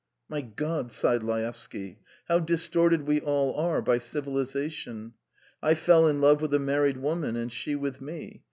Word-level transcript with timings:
"My 0.27 0.41
God!" 0.41 0.91
sighed 0.91 1.21
Laevsky; 1.21 1.99
"how 2.27 2.39
distorted 2.39 3.05
we 3.05 3.21
all 3.21 3.53
are 3.53 3.83
by 3.83 3.99
civilisation! 3.99 5.13
I 5.61 5.75
fell 5.75 6.07
in 6.07 6.19
love 6.19 6.41
with 6.41 6.55
a 6.55 6.57
married 6.57 6.97
woman 6.97 7.35
and 7.35 7.51
she 7.51 7.75
with 7.75 8.01
me. 8.01 8.39